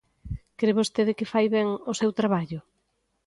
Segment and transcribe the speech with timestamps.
[0.59, 2.59] ¿Cre vostede que fai ben o seu traballo?